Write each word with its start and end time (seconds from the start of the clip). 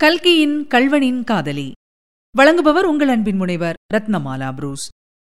கல்கியின் 0.00 0.66
கல்வனின் 0.70 1.24
காதலி. 1.24 1.72
வழங்குபவர் 2.38 2.82
உங்கள் 2.82 3.08
அன்பின் 3.08 3.36
முனைவர் 3.36 3.74
ரத்னமாலா 3.94 4.54
புரூஸ். 4.54 4.88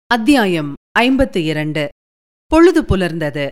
அத்தியாயம் 0.07 0.73
ஐம்பத்து 0.91 1.43
இரண்டு. 1.43 1.87
பொழுது 2.47 2.81
புலர்ந்தது. 2.83 3.47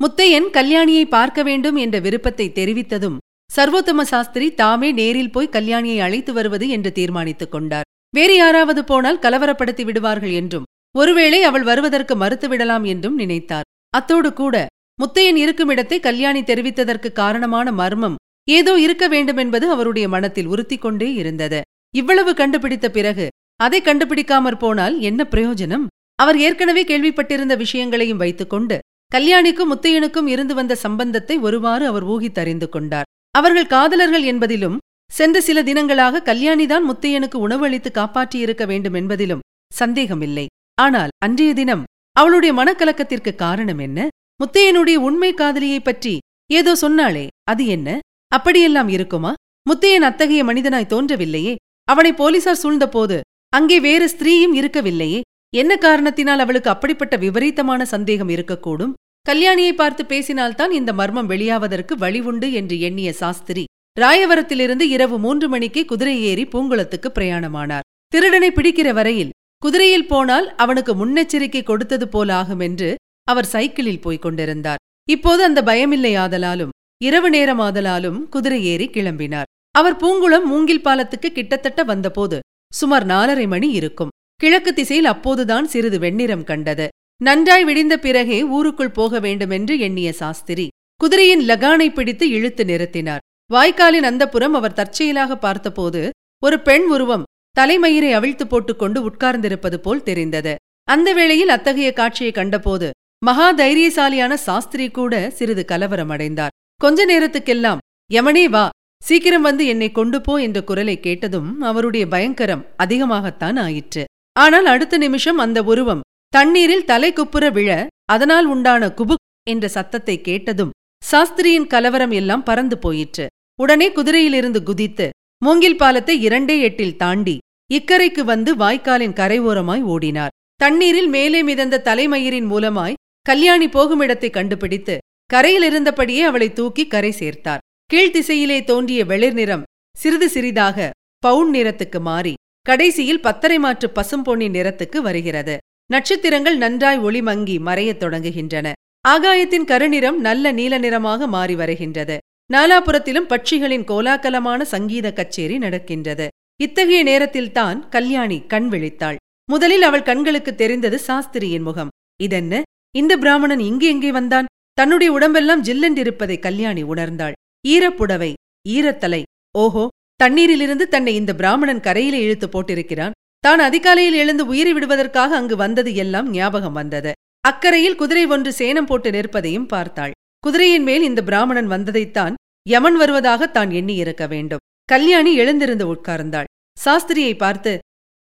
முத்தையன் 0.00 0.48
கல்யாணியை 0.52 1.04
பார்க்க 1.08 1.42
வேண்டும் 1.42 1.76
என்ற 1.76 1.98
விருப்பத்தை 1.98 2.50
தெரிவித்ததும் 2.54 3.18
சர்வோத்தம 3.56 4.00
சாஸ்திரி 4.02 4.54
தாமே 4.54 4.92
நேரில் 4.92 5.30
போய் 5.30 5.52
கல்யாணியை 5.52 5.98
அழைத்து 5.98 6.32
வருவது 6.32 6.68
என்று 6.68 6.92
தீர்மானித்துக் 6.92 7.50
கொண்டார். 7.50 7.88
வேறு 8.14 8.36
யாராவது 8.36 8.84
போனால் 8.84 9.18
கலவரப்படுத்தி 9.18 9.84
விடுவார்கள் 9.84 10.30
என்றும் 10.30 10.64
ஒருவேளை 10.98 11.42
அவள் 11.42 11.62
வருவதற்கு 11.62 12.16
மறுத்துவிடலாம் 12.16 12.86
என்றும் 12.86 13.18
நினைத்தார். 13.18 13.68
அத்தோடு 13.88 14.32
கூட 14.32 14.66
முத்தையன் 14.98 15.36
இருக்கும் 15.36 15.68
இடத்தை 15.68 16.00
கல்யாணி 16.00 16.40
தெரிவித்ததற்கு 16.40 17.12
காரணமான 17.12 17.72
மர்மம் 17.72 18.20
ஏதோ 18.50 18.78
இருக்க 18.78 19.08
வேண்டுமென்பது 19.08 19.70
அவருடைய 19.70 20.08
மனத்தில் 20.08 20.46
உறுத்தி 20.46 20.76
கொண்டே 20.76 21.12
இருந்தது. 21.12 21.60
இவ்வளவு 21.94 22.34
கண்டுபிடித்த 22.34 22.90
பிறகு 22.90 23.28
அதை 23.56 23.80
கண்டுபிடிக்காமற் 23.80 24.58
போனால் 24.58 25.00
என்ன 25.00 25.26
பிரயோஜனம்? 25.30 25.86
அவர் 26.14 26.38
ஏற்கனவே 26.38 26.84
கேள்விப்பட்டிருந்த 26.84 27.56
விஷயங்களையும் 27.56 28.16
வைத்துக்கொண்டு 28.16 28.78
கல்யாணிக்கும் 29.14 29.70
முத்தையனுக்கும் 29.74 30.26
இருந்து 30.26 30.54
வந்த 30.54 30.74
சம்பந்தத்தை 30.74 31.38
ஒருவாறு 31.38 31.86
அவர் 31.86 32.06
ஊகித்தறிந்து 32.06 32.68
கொண்டார். 32.68 33.04
அவர்கள் 33.30 33.66
காதலர்கள் 33.66 34.22
என்பதிலும் 34.22 34.76
சென்ற 35.10 35.40
சில 35.40 35.62
தினங்களாக 35.62 36.22
கல்யாணிதான் 36.24 36.86
முத்தையனுக்கு 36.90 37.34
உணவு 37.34 37.64
அளித்து 37.64 37.90
காப்பாற்றியிருக்க 37.94 38.66
வேண்டும் 38.66 38.94
என்பதிலும் 38.94 39.38
சந்தேகமில்லை. 39.72 40.46
ஆனால் 40.74 41.08
அன்றைய 41.18 41.54
தினம் 41.54 41.84
அவளுடைய 42.12 42.52
மனக்கலக்கத்திற்கு 42.54 43.34
காரணம் 43.34 43.78
என்ன? 43.78 44.08
முத்தையனுடைய 44.40 44.94
உண்மை 44.94 45.34
காதலியைப் 45.34 45.84
பற்றி 45.84 46.18
ஏதோ 46.52 46.76
சொன்னாளே 46.80 47.26
அது 47.44 47.66
என்ன? 47.66 47.98
அப்படியெல்லாம் 48.32 48.88
இருக்குமா? 48.88 49.32
முத்தையன் 49.66 50.06
அத்தகைய 50.08 50.42
மனிதனாய் 50.44 50.92
தோன்றவில்லையே. 50.92 51.54
அவனை 51.88 52.12
போலீசார் 52.12 52.62
சூழ்ந்தபோது 52.62 53.16
அங்கே 53.52 53.76
வேறு 53.80 54.06
ஸ்திரீயும் 54.06 54.56
இருக்கவில்லையே. 54.60 55.20
என்ன 55.54 55.72
காரணத்தினால் 55.76 56.42
அவளுக்கு 56.44 56.70
அப்படிப்பட்ட 56.70 57.14
விபரீதமான 57.16 57.84
சந்தேகம் 57.84 58.30
இருக்கக்கூடும்? 58.34 58.92
கல்யாணியை 59.26 59.72
பார்த்து 59.72 60.02
பேசினால்தான் 60.04 60.72
இந்த 60.78 60.90
மர்மம் 60.92 61.30
வெளியாவதற்கு 61.30 61.94
வழி 61.96 62.20
உண்டு 62.20 62.48
என்று 62.52 62.76
எண்ணிய 62.80 63.10
சாஸ்திரி 63.12 63.64
ராயவரத்திலிருந்து 64.00 64.84
இரவு 64.94 65.16
மூன்று 65.18 65.46
மணிக்கு 65.48 65.80
குதிரை 65.84 66.14
ஏறி 66.22 66.44
பூங்குளத்துக்கு 66.44 67.08
பிரயாணமானார். 67.14 67.86
திருடனை 68.12 68.50
பிடிக்கிற 68.50 68.88
வரையில் 68.92 69.34
குதிரையில் 69.62 70.06
போனால் 70.06 70.46
அவனுக்கு 70.54 70.92
முன்னெச்சரிக்கை 71.00 71.62
கொடுத்தது 71.62 72.06
போலாகும் 72.14 72.62
என்று 72.62 72.90
அவர் 73.28 73.50
சைக்கிளில் 73.54 74.00
போய்க் 74.00 74.22
கொண்டிருந்தார். 74.22 74.80
இப்போது 75.08 75.42
அந்த 75.48 75.60
பயமில்லையாதலாலும் 75.62 76.72
இரவு 77.06 77.28
நேரமாதலாலும் 77.30 78.18
குதிரை 78.28 78.58
ஏறி 78.64 78.86
கிளம்பினார். 78.88 79.48
அவர் 79.74 79.96
பூங்குளம் 79.96 80.44
மூங்கில் 80.44 80.84
பாலத்துக்கு 80.84 81.28
கிட்டத்தட்ட 81.32 81.80
வந்தபோது 81.82 82.38
சுமார் 82.72 83.06
நாலரை 83.06 83.46
மணி 83.46 83.68
இருக்கும். 83.78 84.12
கிழக்கு 84.40 84.72
திசையில் 84.72 85.04
அப்போதுதான் 85.04 85.66
சிறிது 85.66 85.98
வெண்ணிறம் 85.98 86.44
கண்டது. 86.44 86.86
நன்றாய் 87.20 87.64
விடிந்த 87.64 87.96
பிறகே 87.96 88.38
ஊருக்குள் 88.56 88.96
போக 88.98 89.20
வேண்டுமென்று 89.20 89.74
எண்ணிய 89.78 90.12
சாஸ்திரி 90.12 90.66
குதிரையின் 91.00 91.44
லகானை 91.48 91.88
பிடித்து 91.92 92.24
இழுத்து 92.28 92.64
நிறுத்தினார். 92.64 93.24
வாய்க்காலின் 93.50 94.08
அந்தப்புறம் 94.10 94.56
அவர் 94.60 94.78
தற்செயலாக 94.80 95.32
பார்த்தபோது 95.36 96.02
ஒரு 96.42 96.56
பெண் 96.60 96.86
உருவம் 96.94 97.26
தலைமயிரை 97.56 98.12
அவிழ்த்து 98.12 98.46
போட்டுக்கொண்டு 98.46 98.98
உட்கார்ந்திருப்பது 99.08 99.76
போல் 99.76 100.06
தெரிந்தது. 100.08 100.54
அந்த 100.88 101.08
வேளையில் 101.12 101.54
அத்தகைய 101.56 101.90
காட்சியை 101.92 102.32
கண்டபோது 102.32 102.88
மகா 103.24 103.48
தைரியசாலியான 103.54 104.34
சாஸ்திரி 104.46 104.86
கூட 104.90 105.30
சிறிது 105.30 105.64
கலவரமடைந்தார். 105.68 106.54
கொஞ்ச 106.82 107.00
நேரத்துக்கெல்லாம் 107.10 107.80
யமனே 108.10 108.44
வா 108.54 108.62
சீக்கிரம் 109.02 109.44
வந்து 109.48 109.64
என்னை 109.72 109.88
கொண்டு 109.92 110.18
போ 110.20 110.32
என்ற 110.46 110.58
குரலை 110.68 110.94
கேட்டதும் 111.00 111.50
அவருடைய 111.68 112.04
பயங்கரம் 112.14 112.64
அதிகமாகத்தான் 112.76 113.58
ஆயிற்று. 113.64 114.02
ஆனால் 114.36 114.68
அடுத்த 114.72 114.98
நிமிஷம் 115.04 115.38
அந்த 115.44 115.58
உருவம் 115.72 116.04
தண்ணீரில் 116.32 116.88
தலை 116.90 117.10
குப்புற 117.12 117.44
விழ 117.50 117.70
அதனால் 118.14 118.46
உண்டான 118.54 118.88
குபுக் 118.98 119.24
என்ற 119.50 119.68
சத்தத்தை 119.68 120.16
கேட்டதும் 120.20 120.74
சாஸ்திரியின் 121.02 121.68
கலவரம் 121.74 122.14
எல்லாம் 122.20 122.46
பறந்து 122.48 122.78
போயிற்று. 122.78 123.26
உடனே 123.58 123.88
குதிரையிலிருந்து 123.90 124.62
குதித்து 124.62 125.06
மூங்கில் 125.42 125.80
பாலத்தை 125.82 126.16
இரண்டே 126.26 126.56
எட்டில் 126.60 126.98
தாண்டி 127.02 127.36
இக்கரைக்கு 127.70 128.24
வந்து 128.32 128.50
வாய்க்காலின் 128.56 129.16
கரையோரமாய் 129.20 129.84
ஓடினார். 129.94 130.34
தண்ணீரில் 130.60 131.10
மேலே 131.16 131.40
மிதந்த 131.42 131.82
தலைமயிரின் 131.88 132.50
மூலமாய் 132.50 132.98
கல்யாணி 133.26 133.66
போகுமிடத்தை 133.68 134.30
கண்டுபிடித்து 134.30 134.94
கரையில் 135.32 135.66
இருந்தபடியே 135.68 136.20
அவளை 136.20 136.52
தூக்கி 136.52 136.86
கரை 136.86 137.14
சேர்த்தார். 137.18 137.62
கீழ்த்திசையிலே 137.94 138.64
தோன்றிய 138.64 139.04
வெளிர் 139.04 139.32
நிறம் 139.32 139.62
சிறிது 139.96 140.28
சிறிதாக 140.28 140.90
பவுன் 141.18 141.50
நிறத்துக்கு 141.52 142.00
மாறி 142.00 142.34
கடைசியில் 142.60 143.20
பத்தரை 143.20 143.58
மாற்று 143.58 143.88
பசும்பொன்னி 143.94 144.46
நிறத்துக்கு 144.56 144.98
வருகிறது. 144.98 145.54
நட்சத்திரங்கள் 145.90 146.56
நன்றாய் 146.56 147.00
ஒளிமங்கி 147.00 147.56
மறையத் 147.68 148.02
தொடங்குகின்றன. 148.02 148.72
ஆகாயத்தின் 149.08 149.66
கருநிறம் 149.72 150.18
நல்ல 150.28 150.52
நீல 150.52 150.78
நிறமாக 150.78 151.26
மாறி 151.26 151.54
வருகின்றது. 151.54 152.18
நாலாபுரத்திலும் 152.52 153.30
பட்சிகளின் 153.32 153.88
கோலாகலமான 153.90 154.62
சங்கீத 154.62 155.12
கச்சேரி 155.12 155.58
நடக்கின்றது. 155.58 156.28
இத்தகைய 156.60 157.02
நேரத்தில்தான் 157.02 157.88
கல்யாணி 157.88 158.40
கண் 158.46 158.68
விழித்தாள். 158.70 159.16
முதலில் 159.50 159.82
அவள் 159.82 160.02
கண்களுக்கு 160.02 160.54
தெரிந்தது 160.54 161.00
சாஸ்திரியின் 161.06 161.66
முகம். 161.68 161.88
இதென்ன? 162.22 162.62
இந்த 162.96 163.16
பிராமணன் 163.16 163.60
இங்கு 163.60 163.86
எங்கே 163.86 164.12
வந்தான்? 164.12 164.46
தன்னுடைய 164.78 165.08
உடம்பெல்லாம் 165.16 165.64
ஜில்லென்றிருப்பதை 165.66 166.36
கல்யாணி 166.46 166.82
உணர்ந்தாள். 166.92 167.34
ஈரப்புடவை 167.64 168.30
ஈரத்தலை. 168.74 169.22
ஓஹோ 169.54 169.84
தண்ணீரிலிருந்து 170.20 170.84
தன்னை 170.94 171.12
இந்த 171.20 171.32
பிராமணன் 171.40 171.84
கரையிலே 171.86 172.18
இழுத்து 172.26 172.46
போட்டிருக்கிறான். 172.48 173.16
தான் 173.44 173.60
அதிகாலையில் 173.68 174.18
எழுந்து 174.22 174.44
உயிரை 174.52 174.72
விடுவதற்காக 174.76 175.36
அங்கு 175.40 175.56
வந்தது 175.62 175.90
எல்லாம் 176.02 176.28
ஞாபகம் 176.36 176.76
வந்தது. 176.80 177.12
அக்கரையில் 177.44 177.98
குதிரை 178.00 178.24
ஒன்று 178.34 178.50
சேனம் 178.58 178.88
போட்டு 178.90 179.10
நிற்பதையும் 179.10 179.70
பார்த்தாள். 179.72 180.12
குதிரையின் 180.44 180.86
மேல் 180.88 181.04
இந்த 181.08 181.20
பிராமணன் 181.28 181.72
வந்ததைத்தான் 181.74 182.34
யமன் 182.66 182.96
வருவதாக 183.00 183.46
தான் 183.56 183.70
எண்ணியிருக்க 183.78 184.24
வேண்டும். 184.34 184.62
கல்யாணி 184.88 185.32
எழுந்திருந்து 185.42 185.84
உட்கார்ந்தாள். 185.94 186.50
சாஸ்திரியை 186.76 187.34
பார்த்து 187.36 187.72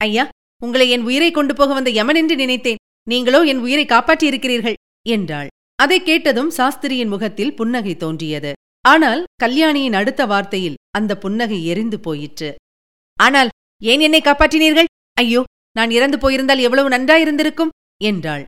ஐயா 0.01 0.25
உங்களை 0.63 0.87
என் 0.95 1.07
உயிரை 1.09 1.31
கொண்டு 1.31 1.55
போக 1.55 1.71
வந்த 1.79 1.91
யமன் 1.99 2.19
என்று 2.21 2.35
நினைத்தேன். 2.43 2.81
நீங்களோ 3.07 3.41
என் 3.53 3.63
உயிரை 3.67 3.85
காப்பாற்றியிருக்கிறீர்கள் 3.93 4.79
என்றாள். 5.17 5.51
அதை 5.79 5.99
கேட்டதும் 6.03 6.51
சாஸ்திரியின் 6.57 7.13
முகத்தில் 7.15 7.55
புன்னகை 7.55 7.95
தோன்றியது. 7.97 8.53
ஆனால் 8.85 9.21
கல்யாணியின் 9.43 9.97
அடுத்த 10.01 10.23
வார்த்தையில் 10.27 10.79
அந்த 10.99 11.13
புன்னகை 11.19 11.59
எரிந்து 11.67 11.99
போயிற்று. 12.01 12.51
ஆனால் 13.19 13.51
ஏன் 13.81 14.03
என்னை 14.07 14.21
காப்பாற்றினீர்கள்? 14.25 14.89
ஐயோ 15.17 15.43
நான் 15.77 15.91
இறந்து 15.91 16.17
போயிருந்தால் 16.19 16.65
எவ்வளவு 16.67 16.89
நன்றாயிருந்திருக்கும் 16.89 17.75
என்றாள். 18.01 18.45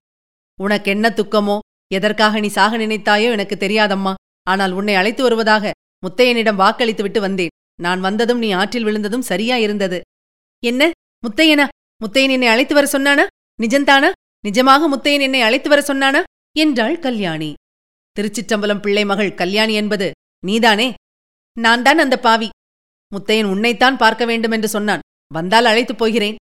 உனக்கென்ன 0.59 1.07
துக்கமோ? 1.19 1.57
எதற்காக 1.91 2.41
நீ 2.41 2.49
சாக 2.49 2.77
நினைத்தாயோ 2.77 3.29
எனக்கு 3.37 3.57
தெரியாதம்மா. 3.65 4.13
ஆனால் 4.47 4.73
உன்னை 4.73 4.95
அழைத்து 4.95 5.23
வருவதாக 5.23 5.71
முத்தையனிடம் 6.03 6.61
வாக்களித்துவிட்டு 6.63 7.21
வந்தேன். 7.21 7.55
நான் 7.83 8.01
வந்ததும் 8.01 8.43
நீ 8.45 8.49
ஆற்றில் 8.53 8.87
விழுந்ததும் 8.89 9.29
சரியா 9.31 9.57
இருந்தது 9.57 9.99
என்ன? 10.63 10.83
முத்தையனா? 11.23 11.67
முத்தையன் 12.01 12.35
என்னை 12.37 12.49
அழைத்து 12.53 12.75
வர 12.75 12.87
சொன்னானா? 12.93 13.25
நிஜந்தானா 13.63 14.09
நிஜமாக 14.45 14.89
முத்தையன் 14.93 15.25
என்னை 15.27 15.41
அழைத்து 15.41 15.69
வர 15.73 15.81
சொன்னானா? 15.89 16.21
என்றாள் 16.57 16.99
கல்யாணி. 16.99 17.53
திருச்சிற்றம்பலம் 18.17 18.81
பிள்ளை 18.81 19.05
மகள் 19.05 19.35
கல்யாணி 19.35 19.75
என்பது 19.75 20.11
நீதானே? 20.47 20.95
நான் 21.61 21.83
தான் 21.83 21.99
அந்த 21.99 22.19
பாவி. 22.19 22.49
முத்தையன் 23.13 23.45
உன்னைத்தான் 23.45 23.97
பார்க்க 23.97 24.25
வேண்டும் 24.25 24.51
என்று 24.51 24.69
சொன்னான். 24.69 25.01
வந்தால் 25.35 25.65
அழைத்துப் 25.65 25.99
போகிறேன். 25.99 26.37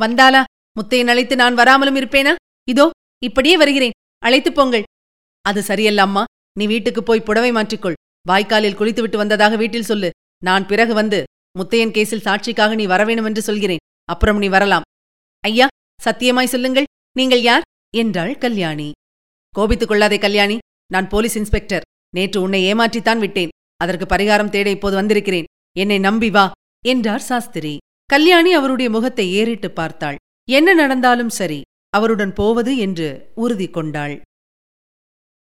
வந்தாலா 0.00 0.44
முத்தையன் 0.80 1.06
அழைத்து 1.06 1.36
நான் 1.36 1.54
வராமலும் 1.54 1.96
இருப்பேனா? 1.96 2.34
இதோ 2.68 2.90
இப்படியே 3.22 3.56
வருகிறேன். 3.56 3.90
அழைத்துப் 4.18 4.54
போங்கள். 4.54 4.82
அது 5.42 5.62
சரியல்ல 5.62 6.02
அம்மா. 6.02 6.24
நீ 6.58 6.66
வீட்டுக்கு 6.66 7.02
போய் 7.02 7.20
புடவை 7.20 7.52
மாற்றிக்கொள். 7.52 7.92
வாய்க்காலில் 8.28 8.74
குளித்துவிட்டு 8.74 9.16
வந்ததாக 9.16 9.56
வீட்டில் 9.56 9.82
சொல்லு. 9.82 10.10
நான் 10.44 10.66
பிறகு 10.66 10.94
வந்து 10.94 11.22
முத்தையன் 11.58 11.94
கேஸில் 11.96 12.26
சாட்சிக்காக 12.26 12.74
நீ 12.74 12.86
வரவேணும் 12.86 13.24
என்று 13.24 13.42
சொல்கிறேன். 13.42 13.82
அப்புறம் 14.04 14.38
நீ 14.38 14.48
வரலாம். 14.48 14.82
ஐயா 15.40 15.66
சத்தியமாய் 16.04 16.52
சொல்லுங்கள். 16.54 16.84
நீங்கள் 17.12 17.40
யார்? 17.40 17.62
என்றாள் 17.96 18.38
கல்யாணி. 18.38 18.92
கோபித்துக் 19.56 19.90
கொள்ளாதே 19.90 20.18
கல்யாணி. 20.18 20.56
நான் 20.92 21.08
போலீஸ் 21.08 21.36
இன்ஸ்பெக்டர். 21.36 21.84
நேற்று 22.16 22.38
உன்னை 22.44 22.60
ஏமாற்றித்தான் 22.70 23.22
விட்டேன். 23.24 23.52
அதற்கு 23.82 24.06
பரிகாரம் 24.12 24.52
தேட 24.54 24.68
இப்போது 24.70 24.96
வந்திருக்கிறேன். 25.00 25.48
என்னை 25.76 25.98
நம்பி 25.98 26.30
வா 26.30 26.44
என்றார் 26.86 27.24
சாஸ்திரி. 27.30 27.74
கல்யாணி 28.10 28.50
அவருடைய 28.52 28.88
முகத்தை 28.90 29.26
ஏறிட்டு 29.32 29.70
பார்த்தாள். 29.70 30.18
என்ன 30.48 30.74
நடந்தாலும் 30.74 31.32
சரி 31.38 31.60
அவருடன் 31.90 32.32
போவது 32.32 32.72
என்று 32.76 33.08
உறுதி 33.34 33.68
கொண்டாள். 33.68 34.14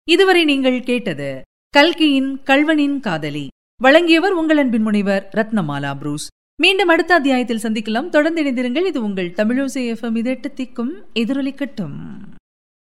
இதுவரை 0.08 0.42
நீங்கள் 0.44 0.78
கேட்டது 0.90 1.28
கல்கியின் 1.74 2.30
கல்வனின் 2.50 2.98
காதலி. 3.00 3.46
வழங்கியவர் 3.80 4.36
உங்கள் 4.40 4.60
அன்பின் 4.62 4.82
முனைவர் 4.82 5.24
ரத்னமாலா 5.36 5.90
புரூஸ். 5.98 6.26
மீண்டும் 6.62 6.92
அடுத்த 6.94 7.12
அத்தியாயத்தில் 7.14 7.64
சந்திக்கலாம். 7.64 8.08
தொடர்ந்து 8.08 8.42
இணைந்திருங்கள். 8.44 8.86
இது 8.90 9.00
உங்கள் 9.02 9.34
தமிழோசை 9.40 9.82
எஃப்எம் 9.92 10.18
இதெட்டு 10.22 10.48
திக்கும் 10.60 10.94
எதிரொலிக்கட்டும். 11.14 11.98